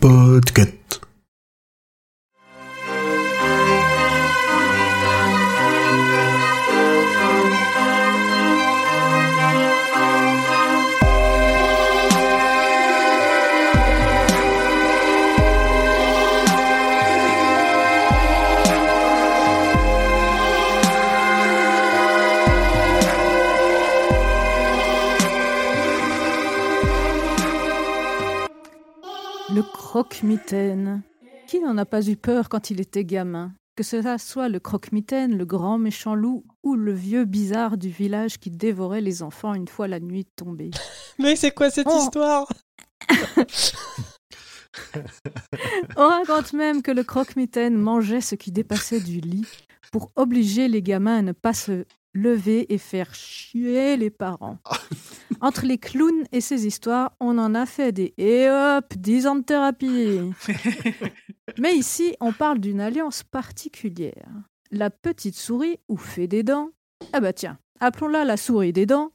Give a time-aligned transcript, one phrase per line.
[0.00, 0.77] Podcast.
[29.54, 31.02] Le croque-mitaine.
[31.46, 33.52] Qui n'en a pas eu peur quand il était gamin?
[33.76, 38.38] Que cela soit le croque-mitaine, le grand méchant loup ou le vieux bizarre du village
[38.38, 40.70] qui dévorait les enfants une fois la nuit tombée.
[41.18, 41.98] Mais c'est quoi cette Oh.
[41.98, 42.52] histoire?
[45.96, 49.46] On raconte même que le croque-mitaine mangeait ce qui dépassait du lit
[49.92, 51.84] pour obliger les gamins à ne pas se
[52.14, 54.58] lever et faire chier les parents.
[55.40, 59.36] Entre les clowns et ces histoires, on en a fait des et hop, 10 ans
[59.36, 60.20] de thérapie.
[61.58, 64.28] Mais ici, on parle d'une alliance particulière.
[64.70, 66.70] La petite souris ou fée des dents.
[67.12, 69.12] Ah bah tiens, appelons-la la souris des dents.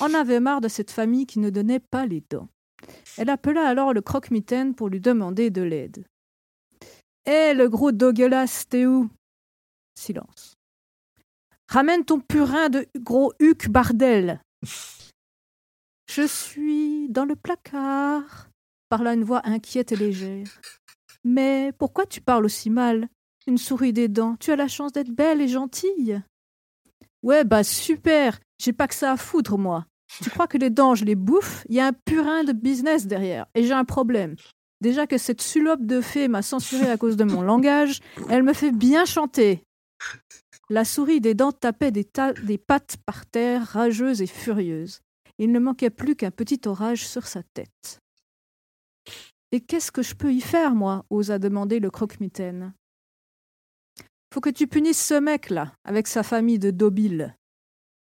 [0.00, 2.48] En avait marre de cette famille qui ne donnait pas les dents.
[3.16, 6.04] Elle appela alors le croque-mitaine pour lui demander de l'aide.
[7.26, 9.08] Hé, le gros dogueulasse, t'es où?
[9.94, 10.54] Silence.
[11.68, 14.40] Ramène ton purin de gros huc bardel.
[16.10, 18.50] Je suis dans le placard,
[18.90, 20.60] parla une voix inquiète et légère.
[21.24, 23.08] Mais pourquoi tu parles aussi mal?
[23.46, 26.22] Une souris des dents, tu as la chance d'être belle et gentille.
[27.22, 29.86] Ouais, bah super, j'ai pas que ça à foutre, moi.
[30.22, 31.64] Tu crois que les dents, je les bouffe?
[31.68, 34.36] Il y a un purin de business derrière, et j'ai un problème.
[34.80, 38.52] Déjà que cette sulope de fée m'a censuré à cause de mon langage, elle me
[38.52, 39.62] fait bien chanter.
[40.70, 42.04] La souris des dents tapait des,
[42.58, 45.00] pattes par terre, rageuse et furieuse.
[45.38, 48.00] Il ne manquait plus qu'un petit orage sur sa tête.
[49.50, 51.04] Et qu'est-ce que je peux y faire, moi?
[51.10, 52.72] osa demander le croque-mitaine.
[54.32, 57.36] Faut que tu punisses ce mec-là, avec sa famille de dobiles.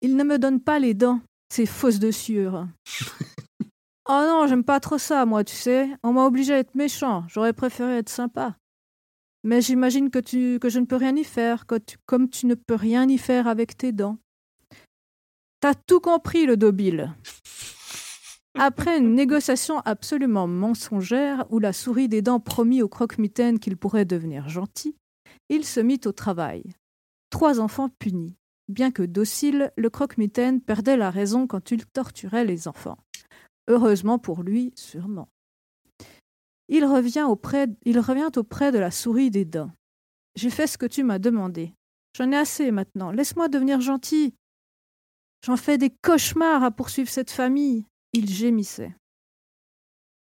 [0.00, 1.20] Il ne me donne pas les dents,
[1.52, 2.10] ces fausses de
[4.08, 5.90] oh non, j'aime pas trop ça, moi, tu sais.
[6.02, 7.24] On m'a obligé à être méchant.
[7.28, 8.56] J'aurais préféré être sympa.
[9.46, 12.74] Mais j'imagine que, tu, je ne peux rien y faire, que comme tu ne peux
[12.74, 14.18] rien y faire avec tes dents.
[15.60, 17.14] T'as tout compris, le dobile.
[18.58, 24.04] Après une négociation absolument mensongère où la souris des dents promit au croque-mitaine qu'il pourrait
[24.04, 24.96] devenir gentil,
[25.48, 26.64] il se mit au travail.
[27.30, 28.34] Trois enfants punis.
[28.66, 32.98] Bien que docile, le croque-mitaine perdait la raison quand il torturait les enfants.
[33.68, 35.28] Heureusement pour lui, sûrement.
[36.68, 39.70] Il revient auprès, de la souris des dents.
[40.34, 41.72] J'ai fait ce que tu m'as demandé.
[42.16, 43.10] J'en ai assez maintenant.
[43.10, 44.34] Laisse-moi devenir gentil.
[45.44, 47.86] J'en fais des cauchemars à poursuivre cette famille.
[48.12, 48.94] Il gémissait.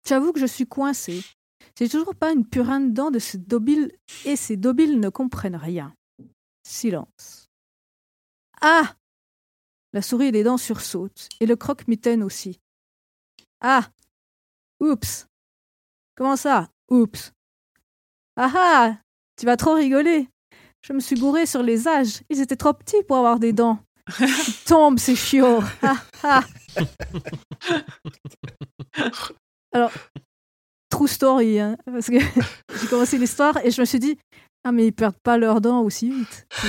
[0.06, 1.22] J'avoue que je suis coincé.
[1.78, 3.92] J'ai toujours pas une purin dedans de ces dobiles
[4.24, 5.94] et ces dobiles ne comprennent rien.
[6.66, 7.50] Silence.
[8.60, 8.94] Ah
[9.92, 12.60] La souris des dents sursaute et le croque-mitaine aussi.
[13.60, 13.90] Ah
[14.80, 15.26] Oups
[16.16, 16.68] Comment ça?
[16.90, 17.32] Oups
[18.36, 18.96] Ah ah
[19.38, 20.28] Tu vas trop rigoler
[20.86, 22.20] Je me suis gouré sur les âges.
[22.28, 23.78] Ils étaient trop petits pour avoir des dents.
[24.20, 24.28] Ils
[24.66, 26.42] tombent, ces chiots Ah ah
[29.72, 29.92] Alors,
[30.90, 32.18] true story, hein, parce que
[32.80, 34.18] j'ai commencé l'histoire et je me suis dit
[34.64, 36.46] Ah, mais ils perdent pas leurs dents aussi vite.
[36.60, 36.66] Coup,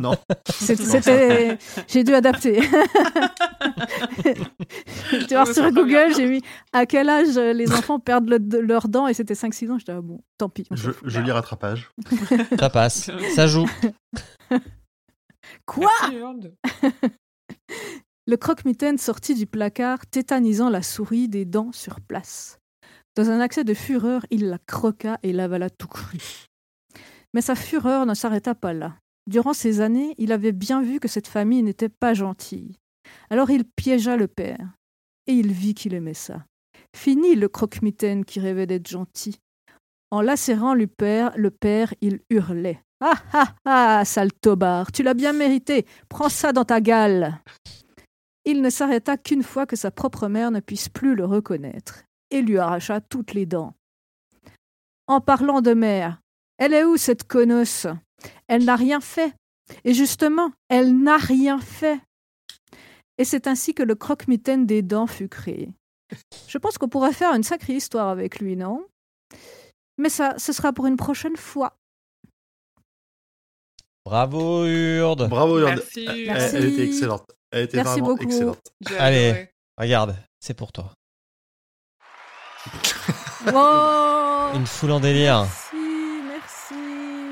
[0.00, 0.14] Non.
[1.88, 2.60] j'ai dû adapter.
[5.28, 8.38] tu vois, Ouais, sur Google, j'ai mis à quel âge euh, les enfants perdent le-
[8.38, 9.78] de- leurs dents et c'était 5-6 ans.
[9.78, 10.66] J'étais ah, bon, tant pis.
[10.70, 11.90] Je, joli rattrapage.
[12.58, 13.66] Ça passe, ça joue.
[15.66, 15.90] Quoi?
[18.26, 22.58] Le croque-mitaine sortit du placard, tétanisant la souris des dents sur place.
[23.16, 26.18] Dans un accès de fureur, il la croqua et l'avala tout cru.
[27.34, 28.96] Mais sa fureur ne s'arrêta pas là.
[29.26, 32.76] Durant ces années, il avait bien vu que cette famille n'était pas gentille.
[33.30, 34.74] Alors il piégea le père.
[35.26, 36.44] Et il vit qu'il aimait ça.
[36.96, 39.38] Fini le croque-mitaine qui rêvait d'être gentil.
[40.10, 42.82] En lacérant le père, le père, il hurlait.
[43.00, 45.86] Ah ah ah, sale tobard, tu l'as bien mérité.
[46.08, 47.40] Prends ça dans ta gale.
[48.44, 52.40] Il ne s'arrêta qu'une fois que sa propre mère ne puisse plus le reconnaître, et
[52.40, 53.74] lui arracha toutes les dents.
[55.06, 56.20] En parlant de mère,
[56.56, 57.86] elle est où cette connosse?
[58.48, 59.34] Elle n'a rien fait.
[59.84, 62.00] Et justement, elle n'a rien fait.
[63.18, 65.70] Et c'est ainsi que le croque-mitaine des dents fut créé.
[66.48, 68.86] Je pense qu'on pourrait faire une sacrée histoire avec lui, non?
[69.98, 71.76] Mais ça, ce sera pour une prochaine fois.
[74.04, 75.28] Bravo Urde.
[75.28, 75.70] Bravo, Yord.
[75.70, 76.06] Merci.
[76.08, 76.56] Elle, Merci.
[76.56, 77.30] elle était excellente.
[77.50, 78.24] Elle était Merci vraiment beaucoup.
[78.24, 78.72] excellente.
[78.98, 79.50] Allez.
[79.76, 80.92] Regarde, c'est pour toi.
[83.46, 85.40] Wow Une foule en délire.
[85.42, 86.74] Merci, merci,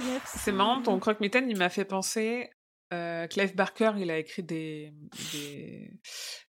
[0.08, 0.38] merci.
[0.38, 2.48] C'est marrant, ton croque-mitaine, il m'a fait penser.
[2.92, 4.92] Euh, Clive Barker, il a écrit des,
[5.32, 5.90] des,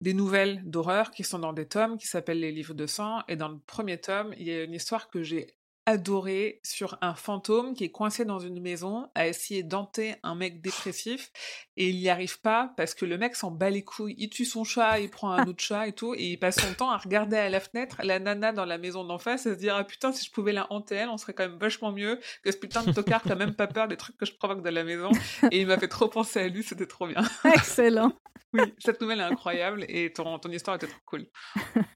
[0.01, 3.23] des nouvelles d'horreur qui sont dans des tomes qui s'appellent Les Livres de sang.
[3.29, 5.56] Et dans le premier tome, il y a une histoire que j'ai
[5.87, 10.61] adorée sur un fantôme qui est coincé dans une maison à essayer d'enter un mec
[10.61, 11.31] dépressif
[11.77, 14.17] et il n'y arrive pas parce que le mec s'en bat les couilles.
[14.19, 16.75] Il tue son chat, il prend un autre chat et tout et il passe son
[16.75, 19.59] temps à regarder à la fenêtre la nana dans la maison d'en face et se
[19.59, 22.19] dire ah putain si je pouvais la hanter elle on serait quand même vachement mieux
[22.43, 24.63] que ce putain de tocard qui a même pas peur des trucs que je provoque
[24.63, 25.11] dans la maison
[25.53, 27.23] et il m'a fait trop penser à lui c'était trop bien.
[27.45, 28.13] Excellent.
[28.53, 31.27] Oui, cette nouvelle est incroyable et ton, ton histoire était trop cool.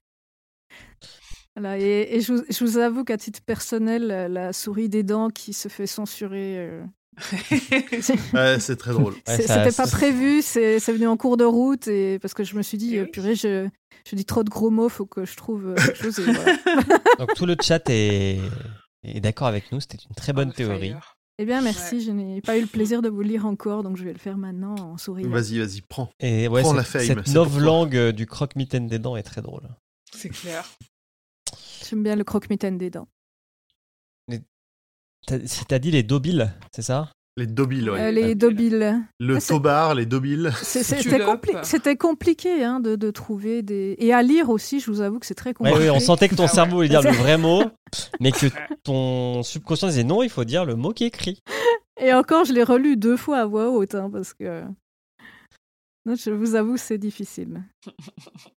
[1.55, 5.03] Voilà, et, et je, vous- je vous avoue qu'à titre personnel, la, la souris des
[5.03, 6.83] dents qui se fait censurer, euh,
[8.33, 9.13] Ouais, c'est très drôle.
[9.27, 12.61] Ouais, c'était pas prévu, c'est venu en cours de route, et parce que je me
[12.61, 13.11] suis dit, euh, oui.
[13.11, 13.67] purée, je,
[14.09, 16.19] je dis trop de gros mots, faut que je trouve euh, quelque chose.
[16.19, 16.57] et voilà.
[17.19, 18.39] Donc tout le chat est,
[19.03, 19.79] est d'accord avec nous.
[19.81, 20.89] C'était une très bonne On théorie.
[20.91, 21.15] fire.
[21.37, 23.97] Eh bien, merci, je n'ai pas eu le plaisir de vous le lire encore, donc
[23.97, 25.27] je vais le faire maintenant en souriant.
[25.29, 26.09] Vas-y, vas-y, prends.
[26.19, 29.63] Et ouais, Prends cette, la fame, cette novlangue du croque-mitaine des dents est très drôle.
[30.13, 30.69] C'est clair.
[31.89, 33.07] J'aime bien le croque-mitaine des dents.
[35.27, 35.37] T'as
[35.67, 37.11] t'as dit les dobiles, c'est ça?
[37.37, 38.01] Les dobiles, ouais.
[38.07, 39.05] Euh, les dobiles.
[39.19, 40.51] Le Ah, tobar, les dobiles.
[40.63, 43.95] C'était compli- compliqué hein, de, de trouver des.
[43.99, 45.79] Et à lire aussi, je vous avoue que c'est très Ouais, compliqué.
[45.79, 47.63] oui, on sentait que ton Ah cerveau voulait dire le vrai mot,
[48.19, 48.47] mais que
[48.83, 51.39] ton subconscient disait non, il faut dire le mot qui est écrit.
[52.01, 54.63] Et encore, je l'ai relu deux fois à voix haute, hein, parce que.
[56.07, 57.63] Non, je vous avoue, c'est difficile.